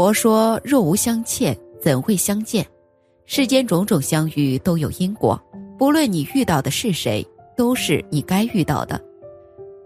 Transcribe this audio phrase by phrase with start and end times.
[0.00, 2.66] 佛说：“若无相欠，怎会相见？
[3.26, 5.38] 世间种种相遇都有因果，
[5.78, 7.22] 不论你遇到的是谁，
[7.54, 8.98] 都是你该遇到的。”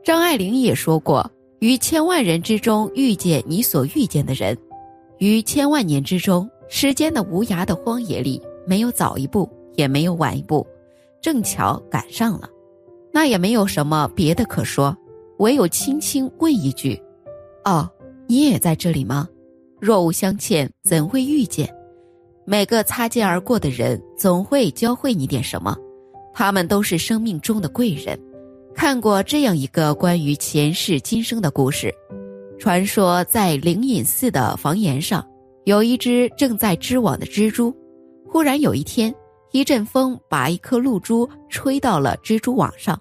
[0.05, 4.57] 张爱玲也说过：“于千万人之中遇见你所遇见的人，
[5.19, 10.65] 于千万年之中，时间的无涯的荒野里，没有早一步，也没有晚一步，
[11.21, 12.49] 正巧赶上了，
[13.11, 14.97] 那也没有什么别的可说，
[15.39, 17.03] 唯有轻轻问一句
[17.67, 17.91] ：‘哦，
[18.29, 19.29] 你也在这里吗？’
[19.85, 21.69] 若无相欠，怎会遇见？
[22.47, 25.77] 每个擦肩而过的人，总会教会你点什么，
[26.33, 28.19] 他们都是生命中的贵人。”
[28.75, 31.93] 看过这样一个关于前世今生的故事，
[32.59, 35.23] 传说在灵隐寺的房檐上，
[35.65, 37.71] 有一只正在织网的蜘蛛。
[38.27, 39.15] 忽然有一天，
[39.53, 42.99] 一阵风把一颗露珠吹到了蜘蛛网上。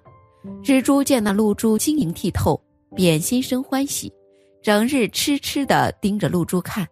[0.62, 2.60] 蜘蛛见那露珠晶莹剔透，
[2.94, 4.12] 便心生欢喜，
[4.64, 6.88] 整日痴痴地盯着露珠看。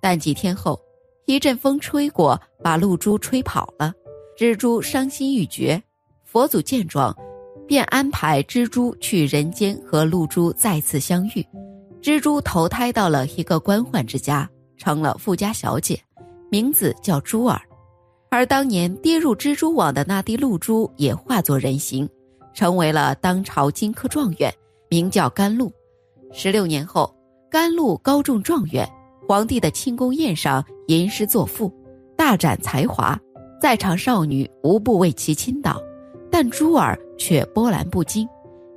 [0.00, 0.80] 但几天后，
[1.26, 3.92] 一阵风吹过，把露珠吹跑了，
[4.38, 5.82] 蜘蛛伤心欲绝。
[6.24, 7.14] 佛祖见状。
[7.64, 11.46] 便安排蜘蛛去人间和露珠再次相遇。
[12.02, 15.98] 蜘蛛投胎到了一个官宦之家，成了富家小姐，
[16.50, 17.58] 名字叫珠儿。
[18.28, 22.06] 而当年跌入蜘蛛网的那滴露珠也化作人形，
[22.52, 24.52] 成为了当朝金科状元，
[24.90, 25.72] 名叫甘露。
[26.32, 27.14] 十六年后，
[27.50, 28.88] 甘露高中状元，
[29.28, 31.70] 皇帝的庆功宴上吟诗作赋，
[32.16, 33.18] 大展才华，
[33.60, 35.80] 在场少女无不为其倾倒。
[36.30, 38.26] 但珠儿却波澜不惊，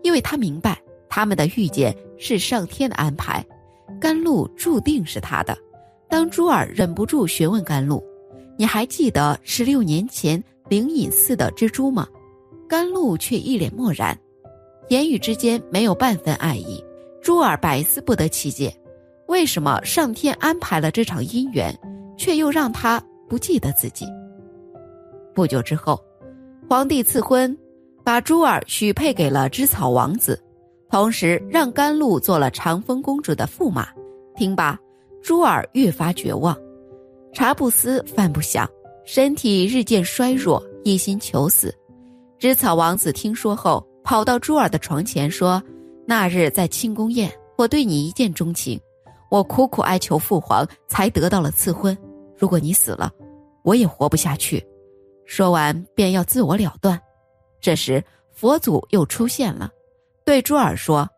[0.03, 3.43] 因为他明白他们的遇见是上天的安排，
[4.01, 5.57] 甘露注定是他的。
[6.09, 8.03] 当珠儿忍不住询问甘露
[8.59, 12.05] ：“你还记得十六年前灵隐寺的蜘蛛吗？”
[12.67, 14.17] 甘露却一脸漠然，
[14.89, 16.83] 言语之间没有半分爱意。
[17.25, 18.71] 珠儿百思不得其解，
[19.27, 21.75] 为什么上天安排了这场姻缘，
[22.15, 24.05] 却又让他不记得自己？
[25.33, 25.99] 不久之后。
[26.69, 27.57] 皇帝赐婚，
[28.03, 30.39] 把珠儿许配给了芝草王子，
[30.91, 33.87] 同时让甘露做了长风公主的驸马。
[34.35, 34.77] 听罢，
[35.23, 36.55] 珠儿越发绝望，
[37.33, 38.69] 茶不思饭不想，
[39.03, 41.73] 身体日渐衰弱，一心求死。
[42.37, 45.61] 芝草王子听说后，跑到珠儿的床前说
[46.05, 48.79] ：“那日在庆功宴，我对你一见钟情，
[49.29, 51.97] 我苦苦哀求父皇，才得到了赐婚。
[52.37, 53.11] 如果你死了，
[53.63, 54.63] 我也活不下去。”
[55.25, 57.01] 说完，便要自我了断。
[57.59, 59.71] 这时，佛祖又出现了，
[60.23, 61.09] 对珠儿说：“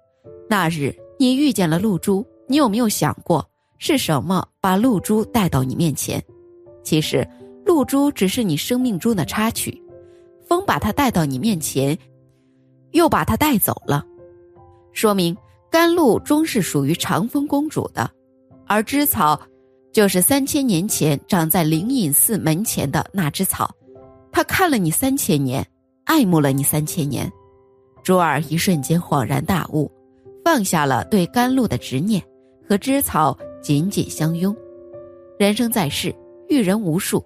[0.49, 3.45] 那日你遇见了露珠，你有没有想过
[3.77, 6.23] 是什么把露珠带到你面前？
[6.83, 7.27] 其实，
[7.65, 9.83] 露珠只是你生命中的插曲，
[10.47, 11.97] 风把它带到你面前，
[12.91, 14.05] 又把它带走了，
[14.97, 15.37] 说明
[15.69, 18.09] 甘露终是属于长风公主的，
[18.65, 19.39] 而芝草，
[19.93, 23.69] 就是三千年前长在灵隐寺门前的那只草。”
[24.33, 25.63] 他看了你三千年，
[26.05, 27.31] 爱慕了你三千年，
[28.01, 29.91] 珠儿一瞬间恍然大悟，
[30.43, 32.19] 放下了对甘露的执念，
[32.67, 34.55] 和芝草紧紧相拥。
[35.37, 36.11] 人生在世，
[36.49, 37.23] 遇人无数，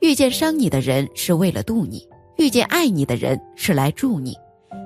[0.00, 2.06] 遇见伤你的人是为了渡你，
[2.36, 4.36] 遇见爱你的人是来助你。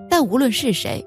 [0.08, 1.04] 但无论是谁，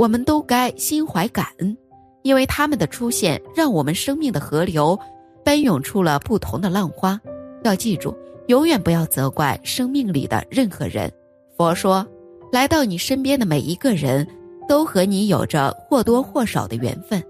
[0.00, 1.76] 我们都该心怀感恩，
[2.22, 4.98] 因为他们的出现，让我们生命的河流
[5.44, 7.20] 奔涌出了不同的浪花。
[7.64, 8.16] 要记住。
[8.46, 11.12] 永远不要责怪生命里的任何人。
[11.54, 12.04] 佛说，
[12.50, 14.26] 来到你身边的每一个人，
[14.66, 17.22] 都和你有着或多或少的缘分。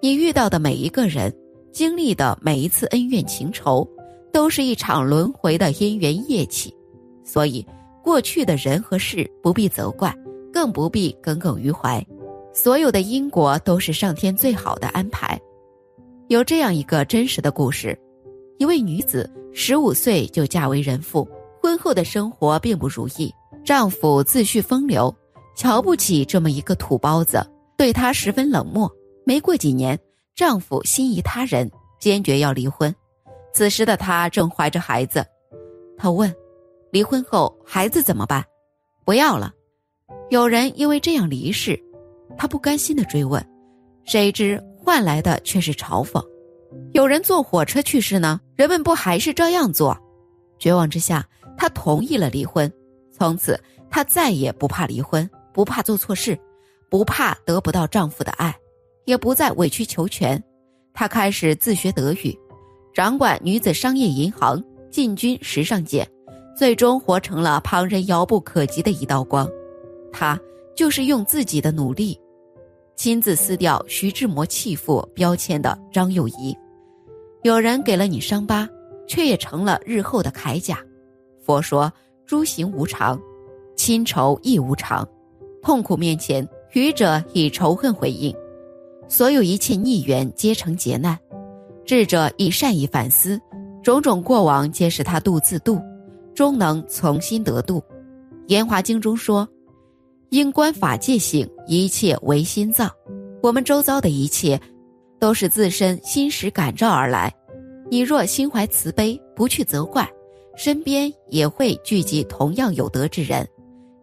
[0.00, 1.34] 你遇到的每一个人，
[1.72, 3.88] 经历的每一次恩怨情仇，
[4.30, 6.72] 都是一场轮回的因缘业起。
[7.24, 7.66] 所以，
[8.02, 10.14] 过去的人和事不必责怪，
[10.64, 12.02] 更不必耿耿于怀。
[12.54, 15.38] 所有的因果都是上天最好的安排。
[16.28, 17.98] 有这样一个真实的故事。
[18.56, 21.28] 一位女子十五岁就嫁为人妇，
[21.60, 23.30] 婚后的生活并不如意。
[23.62, 25.14] 丈夫自诩风流，
[25.54, 27.46] 瞧不起这么一个土包子，
[27.76, 28.90] 对她十分冷漠。
[29.26, 29.98] 没过几年，
[30.34, 31.70] 丈夫心仪他人，
[32.00, 32.94] 坚决要离婚。
[33.52, 35.22] 此时的她正怀着孩子，
[35.98, 36.34] 她问
[36.90, 38.42] ：“离婚后孩子怎么办
[39.04, 39.52] ？”“不要了。”
[40.30, 41.78] 有人因为这样离世，
[42.36, 43.44] 她不甘心的追问，
[44.04, 46.22] 谁知换来的却是嘲讽。
[46.92, 49.96] 有人坐火车去世呢，人们不还是照样坐？
[50.58, 51.24] 绝望之下，
[51.56, 52.70] 她同意了离婚。
[53.12, 53.60] 从此，
[53.90, 56.38] 她再也不怕离婚，不怕做错事，
[56.88, 58.54] 不怕得不到丈夫的爱，
[59.04, 60.42] 也不再委曲求全。
[60.94, 62.36] 她开始自学德语，
[62.94, 66.08] 掌管女子商业银行，进军时尚界，
[66.56, 69.48] 最终活成了旁人遥不可及的一道光。
[70.14, 70.40] 他
[70.76, 72.16] 就是用自己的努力，
[72.94, 76.56] 亲自撕掉徐志摩弃妇标签的张幼仪。
[77.42, 78.68] 有人给了你伤疤，
[79.08, 80.78] 却也成了日后的铠甲。
[81.42, 81.92] 佛说：
[82.24, 83.20] 诸行无常，
[83.76, 85.06] 亲仇亦无常。
[85.60, 88.32] 痛苦面前，愚者以仇恨回应；
[89.08, 91.18] 所有一切逆缘皆成劫难。
[91.84, 93.38] 智者以善意反思，
[93.82, 95.80] 种种过往皆是他度自度，
[96.34, 97.82] 终能从心得度。
[98.46, 99.46] 严华经中说：
[100.34, 102.90] 因观法界性，一切唯心造。
[103.40, 104.60] 我们周遭的一切，
[105.20, 107.32] 都是自身心识感召而来。
[107.88, 110.12] 你若心怀慈悲，不去责怪，
[110.56, 113.48] 身边也会聚集同样有德之人，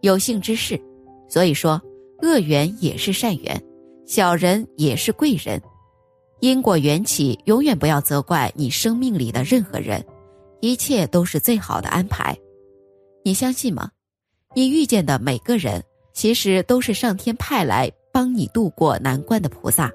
[0.00, 0.80] 有幸之事。
[1.28, 1.78] 所以说，
[2.22, 3.62] 恶缘也是善缘，
[4.06, 5.60] 小人也是贵人。
[6.40, 10.02] 因果缘起，永远不要责怪你生命里的任何人，
[10.62, 12.34] 一切都是最好的安排。
[13.22, 13.90] 你相信吗？
[14.56, 19.90] 你遇见的每个人，其实都是上天派来帮你度过难关的菩萨。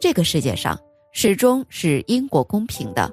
[0.00, 0.78] 这个世界上
[1.12, 3.12] 始终是因果公平的。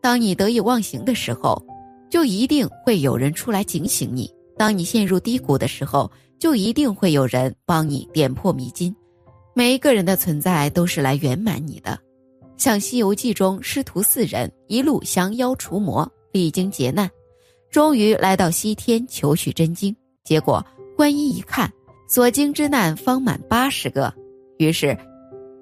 [0.00, 1.60] 当你得意忘形的时候，
[2.08, 4.26] 就一定会有人出来警醒你；
[4.56, 8.94] 当你陷入低谷的时候，就一定会有人帮你点破迷津，
[9.54, 11.98] 每一个人的存在都是来圆满你的。
[12.56, 17.10] 像《西游记》中师徒四人一路降妖除魔，历经劫难，
[17.70, 19.94] 终于来到西天求取真经。
[20.24, 20.64] 结果
[20.98, 21.72] 观音一看，
[22.08, 24.12] 所经之难方满八十个，
[24.56, 24.98] 于是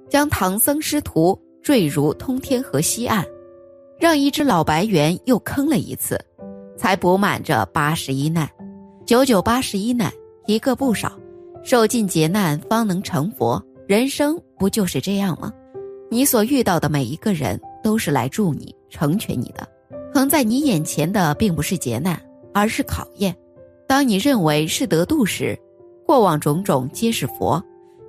[0.08, 3.22] 将唐僧师徒坠入通天河西岸，
[4.00, 6.18] 让一只老白猿又坑了一次，
[6.78, 8.48] 才补满这八十一难。
[9.04, 10.10] 九九八十一难。
[10.46, 11.12] 一个不少，
[11.62, 13.62] 受尽劫难方能成佛。
[13.86, 15.52] 人生不就是这样吗？
[16.10, 19.68] 你所遇到的每一个人都是来助你成全你的。
[20.14, 22.18] 横在你眼前的并不是劫难，
[22.54, 23.36] 而是考验。
[23.86, 25.58] 当你认为是得度时，
[26.04, 27.62] 过往种种皆是佛；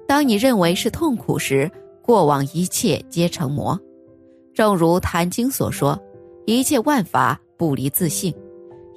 [0.08, 1.70] 当你认为是痛苦时，
[2.02, 3.80] 过往一切皆成魔。
[4.54, 6.00] 正如《坛经》所说
[6.46, 8.34] ：“一切万法不离自性。”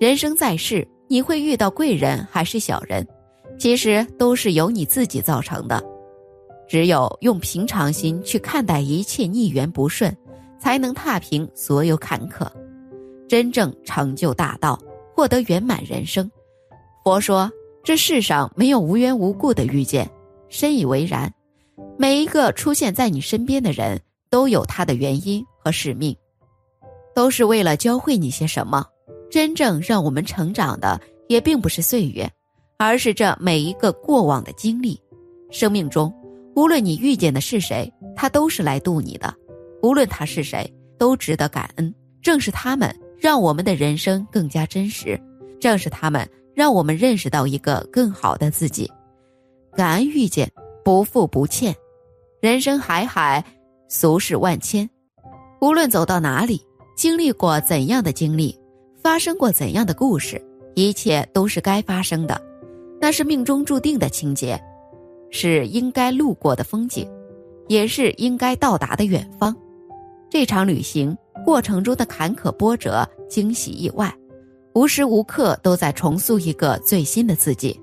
[0.00, 3.06] 人生在世，你会遇到贵人还是小人？
[3.58, 5.84] 其实都是由你自己造成的，
[6.66, 10.16] 只有用平常心去看待一切逆缘不顺，
[10.58, 12.46] 才能踏平所有坎坷，
[13.28, 14.80] 真正成就大道，
[15.14, 16.30] 获得圆满人生。
[17.02, 17.50] 佛说，
[17.82, 20.08] 这世上没有无缘无故的遇见，
[20.48, 21.32] 深以为然。
[21.98, 26.16] 每一个出现在你身边的人都有他的原因和使命，
[27.14, 28.84] 都是为了教会你些什么。
[29.30, 32.30] 真正让我们成长的，也并不是岁月。
[32.78, 34.98] 而是这每一个过往的经历，
[35.50, 36.10] 生命中
[36.56, 39.34] 无论你遇见的是谁，他都是来渡你的。
[39.82, 40.66] 无论他是谁，
[40.98, 41.94] 都值得感恩。
[42.22, 45.20] 正是他们让我们的人生更加真实，
[45.60, 48.90] 正是他们让我们认识到一个更好的自己。
[49.74, 50.50] 感恩遇见，
[50.84, 51.74] 不负不欠。
[52.40, 53.44] 人生海海，
[53.88, 54.88] 俗世万千。
[55.60, 56.60] 无论走到哪里，
[56.96, 58.58] 经历过怎样的经历，
[59.02, 60.42] 发生过怎样的故事，
[60.74, 62.40] 一切都是该发生的。
[63.00, 64.60] 那是命中注定的情节，
[65.30, 67.08] 是应该路过的风景，
[67.68, 69.54] 也是应该到达的远方。
[70.28, 74.14] 这场旅行过程中的坎坷波折、惊喜意外，
[74.74, 77.78] 无时无刻都在重塑一个最新的自己。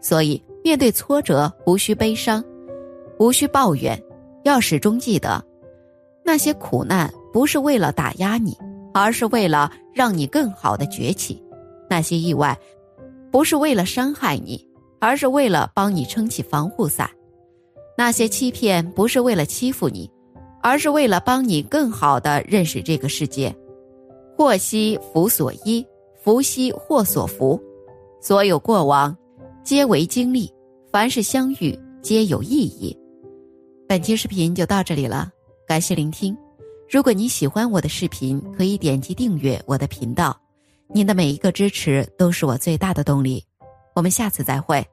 [0.00, 2.44] 所以，面对挫折，无需悲伤，
[3.18, 4.00] 无需抱怨，
[4.44, 5.44] 要始终记得，
[6.24, 8.56] 那些苦难不是为了打压你，
[8.94, 11.42] 而是为了让你更好的崛起。
[11.88, 12.58] 那些意外。
[13.30, 14.62] 不是为了伤害你，
[15.00, 17.08] 而是为了帮你撑起防护伞；
[17.96, 20.10] 那些欺骗不是为了欺负你，
[20.62, 23.50] 而是为了帮你更好的认识这个世界。
[24.36, 25.82] 祸兮福所依，
[26.22, 27.60] 福兮祸所伏。
[28.20, 29.16] 所有过往，
[29.64, 30.46] 皆为经历；
[30.92, 32.96] 凡是相遇，皆有意义。
[33.88, 35.28] 本期视频就到这里了，
[35.66, 36.36] 感谢聆听。
[36.88, 40.38] 如果你喜欢我的视频，可以点击订阅我的频道。
[40.94, 43.44] 您的每一个支持都是我最大的动力，
[43.96, 44.86] 我们下次再会。